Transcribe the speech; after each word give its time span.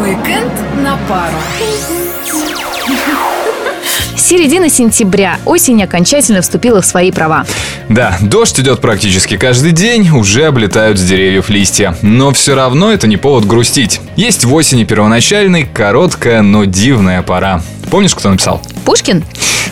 Уикенд 0.00 0.52
на 0.82 0.96
пару. 1.08 1.36
Середина 4.16 4.70
сентября. 4.70 5.38
Осень 5.44 5.82
окончательно 5.82 6.40
вступила 6.40 6.80
в 6.80 6.86
свои 6.86 7.10
права. 7.10 7.44
Да, 7.90 8.16
дождь 8.22 8.58
идет 8.60 8.80
практически 8.80 9.36
каждый 9.36 9.72
день, 9.72 10.08
уже 10.10 10.46
облетают 10.46 10.98
с 10.98 11.02
деревьев 11.02 11.50
листья. 11.50 11.96
Но 12.00 12.32
все 12.32 12.54
равно 12.54 12.90
это 12.90 13.06
не 13.06 13.18
повод 13.18 13.44
грустить. 13.44 14.00
Есть 14.16 14.44
в 14.44 14.54
осени 14.54 14.84
первоначальной, 14.84 15.64
короткая, 15.64 16.40
но 16.40 16.64
дивная 16.64 17.22
пора. 17.22 17.60
Помнишь, 17.90 18.14
кто 18.14 18.30
написал? 18.30 18.62
Пушкин? 18.86 19.22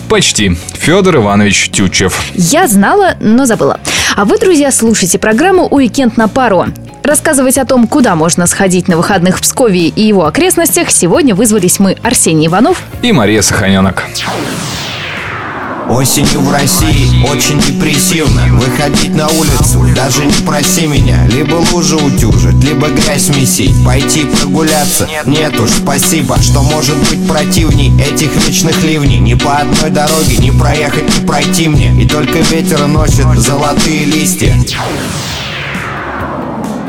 Почти. 0.09 0.57
Федор 0.75 1.17
Иванович 1.17 1.69
Тютчев. 1.71 2.19
Я 2.35 2.67
знала, 2.67 3.17
но 3.21 3.45
забыла. 3.45 3.79
А 4.17 4.25
вы, 4.25 4.39
друзья, 4.39 4.73
слушайте 4.73 5.19
программу 5.19 5.67
«Уикенд 5.67 6.17
на 6.17 6.29
пару». 6.29 6.67
Рассказывать 7.03 7.59
о 7.59 7.65
том, 7.65 7.87
куда 7.87 8.15
можно 8.17 8.47
сходить 8.47 8.89
на 8.89 8.97
выходных 8.97 9.39
в 9.39 9.43
Пскове 9.43 9.89
и 9.89 10.03
его 10.03 10.27
окрестностях, 10.27 10.91
сегодня 10.91 11.35
вызвались 11.35 11.79
мы, 11.79 11.97
Арсений 12.03 12.47
Иванов 12.47 12.83
и 13.03 13.13
Мария 13.13 13.43
Саханенок. 13.43 14.05
Осенью 15.89 16.41
в 16.41 16.53
России 16.53 17.27
очень 17.27 17.61
депрессивно. 17.61 18.43
Выходить 18.59 19.15
на 19.15 19.27
улицу, 19.29 19.87
даже 19.95 20.25
не 20.25 20.33
проси 20.45 20.87
меня. 20.87 21.27
Либо 21.27 21.57
лужи 21.73 21.97
утюжить, 21.97 22.63
либо 22.63 22.89
грязь 22.89 23.29
месить. 23.31 23.73
Пойти 23.85 24.25
прогуляться, 24.25 25.07
нет, 25.07 25.27
нет 25.27 25.61
уж 25.61 25.71
спасибо. 25.71 26.37
Что 26.41 26.63
может 26.63 26.97
быть 27.09 27.27
противней 27.27 27.93
этих 28.01 28.35
вечных 28.47 28.83
ливней? 28.85 29.19
Ни 29.19 29.35
по 29.35 29.57
одной 29.57 29.91
дороге 29.91 30.37
не 30.37 30.51
проехать, 30.51 31.05
не 31.19 31.27
пройти 31.27 31.69
мне. 31.69 32.03
И 32.03 32.07
только 32.07 32.39
ветер 32.39 32.87
носит 32.87 33.27
золотые 33.39 34.05
листья 34.05 34.55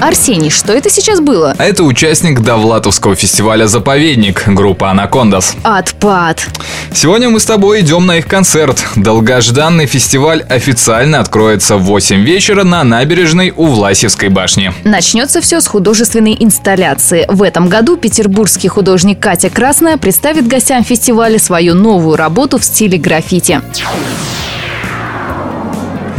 Арсений, 0.02 0.50
что 0.50 0.74
это 0.74 0.90
сейчас 0.90 1.20
было? 1.20 1.54
А 1.58 1.66
это 1.66 1.84
участник 1.84 2.40
Довлатовского 2.42 3.16
фестиваля 3.16 3.68
«Заповедник» 3.68 4.44
группа 4.48 4.90
«Анакондас». 4.90 5.56
Отпад. 5.64 6.48
Сегодня 6.94 7.30
мы 7.30 7.40
с 7.40 7.46
тобой 7.46 7.82
идем 7.82 8.06
на 8.06 8.18
их 8.18 8.28
концерт. 8.28 8.84
Долгожданный 8.96 9.86
фестиваль 9.86 10.42
официально 10.50 11.20
откроется 11.20 11.78
в 11.78 11.84
8 11.84 12.24
вечера 12.24 12.64
на 12.64 12.84
набережной 12.84 13.54
у 13.56 13.68
Власевской 13.68 14.30
башни. 14.30 14.72
Начнется 14.84 15.42
все 15.42 15.62
с 15.62 15.68
художественной 15.68 16.36
инсталляции. 16.40 17.26
В 17.28 17.44
этом 17.44 17.68
году 17.68 17.98
петербургский 17.98 18.70
художник 18.70 19.20
Катя 19.20 19.50
Красная 19.50 19.98
представит 19.98 20.48
гостям 20.48 20.84
фестиваля 20.84 21.40
свою 21.40 21.76
новую 21.76 22.16
работу 22.16 22.58
в 22.58 22.64
стиле 22.64 22.98
граффити. 22.98 23.62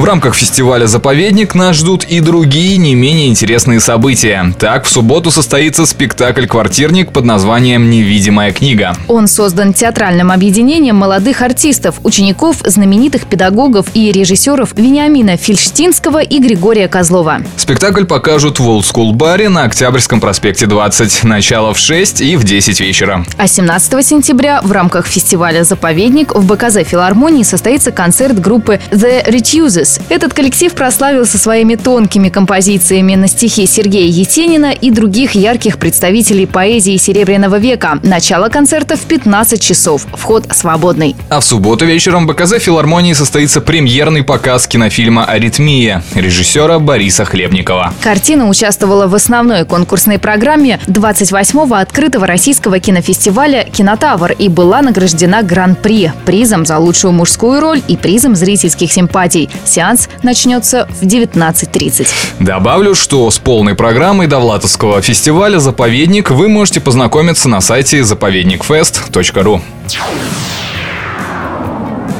В 0.00 0.04
рамках 0.04 0.34
фестиваля 0.34 0.86
«Заповедник» 0.86 1.54
нас 1.54 1.76
ждут 1.76 2.04
и 2.04 2.20
другие 2.20 2.78
не 2.78 2.94
менее 2.94 3.28
интересные 3.28 3.80
события. 3.80 4.54
Так, 4.58 4.86
в 4.86 4.88
субботу 4.88 5.30
состоится 5.30 5.84
спектакль 5.84 6.46
«Квартирник» 6.46 7.12
под 7.12 7.26
названием 7.26 7.90
«Невидимая 7.90 8.50
книга». 8.50 8.96
Он 9.08 9.28
создан 9.28 9.74
театральным 9.74 10.30
объединением 10.30 10.96
молодых 10.96 11.42
артистов, 11.42 11.96
учеников, 12.02 12.62
знаменитых 12.64 13.26
педагогов 13.26 13.88
и 13.92 14.10
режиссеров 14.10 14.72
Вениамина 14.74 15.36
Фильштинского 15.36 16.22
и 16.22 16.38
Григория 16.38 16.88
Козлова. 16.88 17.42
Спектакль 17.58 18.06
покажут 18.06 18.58
в 18.58 18.66
Old 18.66 18.90
School 18.90 19.12
баре 19.12 19.50
на 19.50 19.64
Октябрьском 19.64 20.18
проспекте 20.18 20.64
20. 20.64 21.24
Начало 21.24 21.74
в 21.74 21.78
6 21.78 22.22
и 22.22 22.36
в 22.36 22.44
10 22.44 22.80
вечера. 22.80 23.26
А 23.36 23.46
17 23.46 24.02
сентября 24.02 24.62
в 24.62 24.72
рамках 24.72 25.06
фестиваля 25.06 25.62
«Заповедник» 25.62 26.34
в 26.34 26.46
БКЗ 26.46 26.88
филармонии 26.88 27.42
состоится 27.42 27.92
концерт 27.92 28.40
группы 28.40 28.80
The 28.92 29.28
Retuses 29.28 29.89
Blues. 29.90 30.02
Этот 30.08 30.34
коллектив 30.34 30.72
прославился 30.74 31.38
своими 31.38 31.76
тонкими 31.76 32.28
композициями 32.28 33.14
на 33.14 33.28
стихи 33.28 33.66
Сергея 33.66 34.06
Есенина 34.06 34.72
и 34.72 34.90
других 34.90 35.32
ярких 35.32 35.78
представителей 35.78 36.46
поэзии 36.46 36.96
Серебряного 36.96 37.58
века. 37.58 37.98
Начало 38.02 38.48
концерта 38.48 38.96
в 38.96 39.00
15 39.00 39.60
часов. 39.62 40.06
Вход 40.12 40.46
свободный. 40.52 41.16
А 41.28 41.40
в 41.40 41.44
субботу 41.44 41.84
вечером 41.84 42.26
в 42.26 42.30
БКЗ 42.30 42.58
филармонии 42.58 43.12
состоится 43.12 43.60
премьерный 43.60 44.22
показ 44.22 44.66
кинофильма 44.66 45.24
«Аритмия» 45.24 46.02
режиссера 46.14 46.78
Бориса 46.78 47.24
Хлебникова. 47.24 47.94
Картина 48.02 48.48
участвовала 48.48 49.06
в 49.06 49.14
основной 49.14 49.64
конкурсной 49.64 50.18
программе 50.18 50.80
28-го 50.86 51.74
открытого 51.74 52.26
российского 52.26 52.78
кинофестиваля 52.78 53.64
«Кинотавр» 53.64 54.32
и 54.32 54.48
была 54.48 54.82
награждена 54.82 55.42
Гран-при, 55.42 56.12
призом 56.24 56.66
за 56.66 56.78
лучшую 56.78 57.12
мужскую 57.12 57.60
роль 57.60 57.82
и 57.88 57.96
призом 57.96 58.34
зрительских 58.34 58.92
симпатий. 58.92 59.48
Сеанс 59.80 60.10
начнется 60.22 60.86
в 61.00 61.06
19.30. 61.06 62.06
Добавлю, 62.38 62.94
что 62.94 63.30
с 63.30 63.38
полной 63.38 63.74
программой 63.74 64.26
Довлатовского 64.26 65.00
фестиваля 65.00 65.58
«Заповедник» 65.58 66.30
вы 66.30 66.50
можете 66.50 66.82
познакомиться 66.82 67.48
на 67.48 67.62
сайте 67.62 68.04
заповедникфест.ру. 68.04 69.62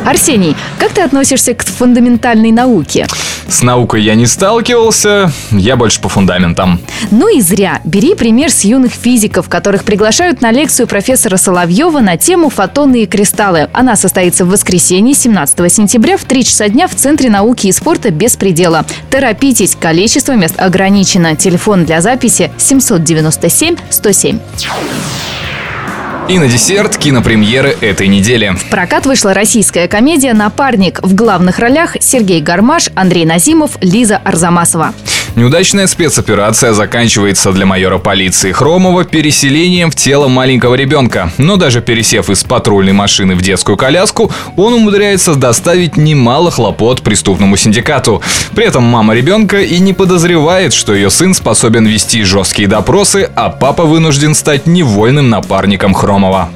Арсений, 0.07 0.57
как 0.79 0.93
ты 0.93 1.03
относишься 1.03 1.53
к 1.53 1.63
фундаментальной 1.63 2.51
науке? 2.51 3.07
С 3.51 3.63
наукой 3.63 4.03
я 4.03 4.15
не 4.15 4.27
сталкивался, 4.27 5.33
я 5.51 5.75
больше 5.75 6.01
по 6.01 6.09
фундаментам. 6.09 6.81
Ну 7.11 7.29
и 7.29 7.41
зря. 7.41 7.81
Бери 7.83 8.15
пример 8.15 8.49
с 8.49 8.63
юных 8.63 8.93
физиков, 8.93 9.49
которых 9.49 9.83
приглашают 9.83 10.41
на 10.41 10.53
лекцию 10.53 10.87
профессора 10.87 11.37
Соловьева 11.37 11.99
на 11.99 12.17
тему 12.17 12.49
«Фотонные 12.49 13.07
кристаллы». 13.07 13.69
Она 13.73 13.97
состоится 13.97 14.45
в 14.45 14.51
воскресенье, 14.51 15.15
17 15.15 15.73
сентября 15.73 16.17
в 16.17 16.25
3 16.25 16.45
часа 16.45 16.69
дня 16.69 16.87
в 16.87 16.95
Центре 16.95 17.29
науки 17.29 17.67
и 17.67 17.73
спорта 17.73 18.13
без 18.13 18.37
предела. 18.37 18.87
Торопитесь, 19.11 19.75
количество 19.75 20.37
мест 20.37 20.55
ограничено. 20.57 21.35
Телефон 21.35 21.85
для 21.85 22.01
записи 22.01 22.53
797 22.57 23.77
107. 23.91 24.39
И 26.31 26.39
на 26.39 26.47
десерт 26.47 26.97
кинопремьеры 26.97 27.77
этой 27.81 28.07
недели. 28.07 28.55
В 28.55 28.71
прокат 28.71 29.05
вышла 29.05 29.35
российская 29.35 29.89
комедия 29.89 30.33
«Напарник». 30.33 31.03
В 31.03 31.13
главных 31.13 31.59
ролях 31.59 31.97
Сергей 31.99 32.41
Гармаш, 32.41 32.89
Андрей 32.95 33.25
Назимов, 33.25 33.73
Лиза 33.81 34.19
Арзамасова. 34.19 34.95
Неудачная 35.37 35.87
спецоперация 35.87 36.73
заканчивается 36.73 37.53
для 37.53 37.65
майора 37.65 37.99
полиции 37.99 38.51
Хромова 38.51 39.05
переселением 39.05 39.91
в 39.91 39.95
тело 39.95 40.27
маленького 40.27 40.75
ребенка. 40.75 41.31
Но 41.39 41.57
даже 41.57 41.81
пересев 41.81 42.31
из 42.31 42.43
патрульной 42.43 42.93
машины 42.93 43.37
в 43.37 43.43
детскую 43.43 43.77
коляску, 43.77 44.33
он 44.57 44.75
умудряется 44.75 45.37
доставить 45.37 45.97
немало 45.97 46.51
хлопот 46.51 47.03
преступному 47.03 47.57
синдикату. 47.57 48.23
При 48.55 48.65
этом 48.65 48.83
мама 48.83 49.15
ребенка 49.15 49.61
и 49.61 49.79
не 49.79 49.93
подозревает, 49.93 50.73
что 50.73 50.95
ее 50.95 51.11
сын 51.11 51.33
способен 51.33 51.87
вести 51.87 52.25
жесткие 52.25 52.67
допросы, 52.67 53.31
а 53.37 53.51
папа 53.51 53.85
вынужден 53.85 54.35
стать 54.35 54.67
невольным 54.67 55.31
напарником 55.31 55.95
Хромова. 55.95 56.51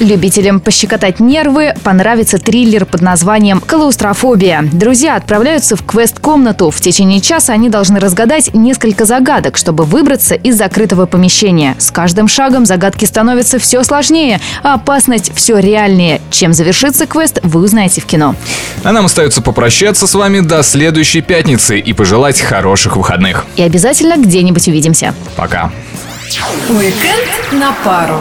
Любителям 0.00 0.60
пощекотать 0.60 1.20
нервы 1.20 1.74
понравится 1.82 2.38
триллер 2.38 2.84
под 2.84 3.00
названием 3.00 3.60
«Клаустрофобия». 3.60 4.68
Друзья 4.70 5.16
отправляются 5.16 5.74
в 5.74 5.84
квест-комнату. 5.86 6.70
В 6.70 6.80
течение 6.82 7.22
часа 7.22 7.54
они 7.54 7.70
должны 7.70 7.98
разгадать 7.98 8.52
несколько 8.52 9.06
загадок, 9.06 9.56
чтобы 9.56 9.84
выбраться 9.84 10.34
из 10.34 10.56
закрытого 10.58 11.06
помещения. 11.06 11.76
С 11.78 11.90
каждым 11.90 12.28
шагом 12.28 12.66
загадки 12.66 13.06
становятся 13.06 13.58
все 13.58 13.82
сложнее, 13.84 14.38
а 14.62 14.74
опасность 14.74 15.32
все 15.34 15.58
реальнее. 15.58 16.20
Чем 16.30 16.52
завершится 16.52 17.06
квест, 17.06 17.40
вы 17.42 17.62
узнаете 17.62 18.02
в 18.02 18.04
кино. 18.04 18.34
А 18.84 18.92
нам 18.92 19.06
остается 19.06 19.40
попрощаться 19.40 20.06
с 20.06 20.14
вами 20.14 20.40
до 20.40 20.62
следующей 20.62 21.22
пятницы 21.22 21.78
и 21.78 21.92
пожелать 21.94 22.38
хороших 22.38 22.98
выходных. 22.98 23.46
И 23.56 23.62
обязательно 23.62 24.16
где-нибудь 24.18 24.68
увидимся. 24.68 25.14
Пока. 25.36 25.72
Уикенд 26.68 27.52
на 27.52 27.72
пару. 27.82 28.20